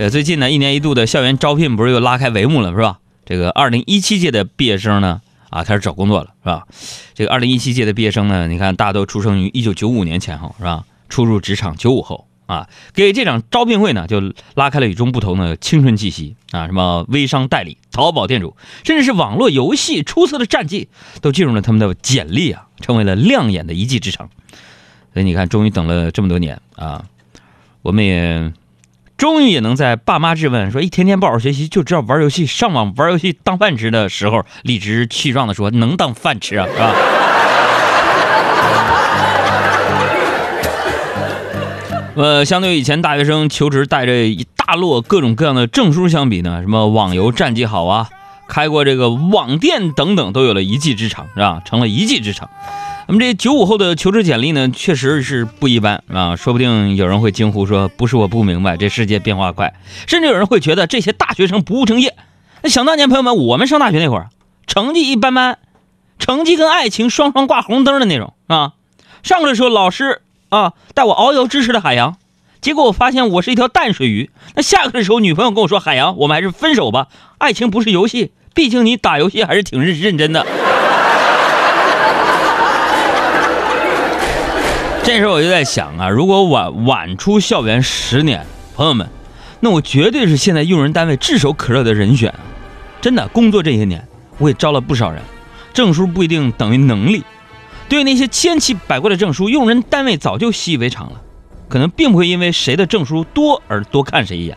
[0.00, 3.00] 呃，最近呢，一年一度的校园招聘不是又拉开帷幕了，是吧？
[3.26, 6.66] 这个二零一七届的毕业生呢，啊，开始找工作了，是吧？
[7.12, 10.86] 这个二零一七届的毕业生呢，你看，大家都出生于一九九五年前后，是吧？
[11.10, 14.22] 初入职场九五后啊，给这场招聘会呢，就
[14.54, 16.64] 拉开了与众不同的青春气息啊！
[16.64, 20.88] 什么微商代理、淘宝店主，甚至是网络游戏出色的战绩，
[21.20, 24.30] 都进入了他们的简历啊，成为了亮眼的一技之长。
[25.12, 27.04] 所以你看，终于等了这么多年啊，
[27.82, 28.50] 我们也。
[29.20, 36.94] 终于也能在爸妈质问说一天天不好好学习就知道玩游戏上网玩游戏当饭吃的时候，理直气壮的说能当饭吃啊，是吧？
[42.16, 48.08] 呃，相对于以前大学生求职带着一大摞各种各样的证书相比呢，什么网游战绩好啊，
[48.48, 51.60] 开过这个网店等等，都有了一技之长，是吧？
[51.66, 52.48] 成了一技之长。
[53.10, 56.36] 那么这九五后的求职简历呢，确实是不一般啊！
[56.36, 59.74] 说不定有人会惊呼说：“不是我不明白，这世界变化快。”
[60.06, 62.14] 甚至有人会觉得这些大学生不务正业。
[62.62, 64.28] 那想当年，朋友们，我们上大学那会儿，
[64.68, 65.58] 成绩一般般，
[66.20, 68.74] 成绩跟爱情双双挂红灯的那种啊。
[69.24, 72.16] 上课的时候，老师啊带我遨游知识的海洋，
[72.60, 74.30] 结果我发现我是一条淡水鱼。
[74.54, 80.46] 那下课的时候，女朋友跟我说：“海洋，我们还是分手吧，爱情不是游戏，毕竟你打游戏还是挺认认真的。”
[85.02, 89.08] 这时候我就在想啊，如果晚晚出校园十年，朋友们，
[89.58, 92.40] 那我绝对是现在用人单位炙手可热的人选啊。
[93.00, 94.06] 真的，工作这些年，
[94.38, 95.20] 我也招了不少人。
[95.72, 97.24] 证书不一定等于能力，
[97.88, 101.20] 对于那些千奇百怪的证书，用人单位早就习以为常了，
[101.68, 104.56] 可能并不会因为谁的证书多而多看谁一眼，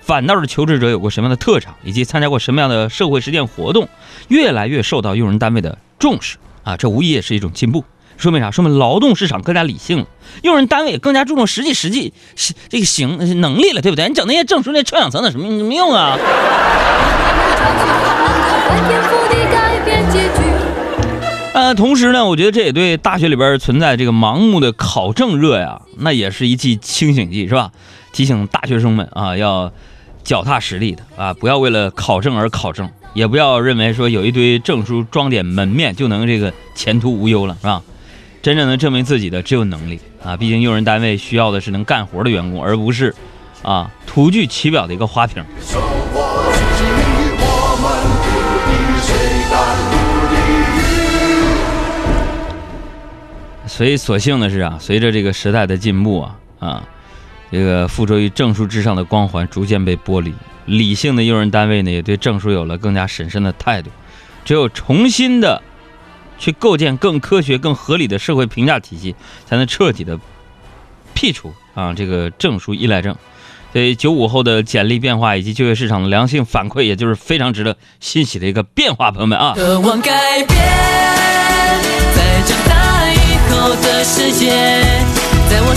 [0.00, 3.88] 反倒是求职者有过什么样的特长，以及参加过什么样的社会实践活动，
[4.28, 7.84] 越来越受到用人单位的重视啊，这无疑也是一种进步。
[8.16, 8.50] 说明啥？
[8.50, 10.06] 说明劳动市场更加理性了，
[10.42, 12.12] 用人单位更加注重实际实际
[12.68, 14.08] 这个行能力了，对不对？
[14.08, 16.18] 你整那些证书、那臭氧层的什么什么用啊？
[21.52, 27.70] 呃，同时呢，我觉得这也对大学里边存在这个盲目的考证热呀，那也是一剂清醒剂，是吧？
[28.12, 29.72] 提醒大学生们啊，要
[30.22, 37.82] 脚踏实地的啊，不要为了考证而考证，也不要认为说有一堆证书装点门面就能这个前途无忧了，是吧？
[38.46, 40.36] 真正能证明自己的只有能力啊！
[40.36, 43.12] 毕竟用人单位需要的是能干活的员工，而不是
[43.60, 45.44] 啊徒具其表的一个花瓶。
[53.66, 56.84] 所以，所幸的是啊，随着这个时代的进步啊啊，
[57.50, 60.32] 这个附着于证书之上的光环逐渐被剥离，
[60.66, 63.90] 理性的用人单位呢也对证书有了更加审慎的态度。
[64.44, 65.60] 只有重新的。
[66.38, 69.14] 去构建更科学更合理的社会评价体系
[69.46, 70.18] 才能彻底的
[71.14, 73.14] 剔除啊这个证书依赖症。
[73.72, 79.52] 所以九五后的简历变化以及就业市场的良性反馈也就是非常值得欣喜的一个变化朋友们啊。
[79.54, 80.48] 渴望改变
[82.14, 84.48] 在长大以后的世界
[85.50, 85.74] 在我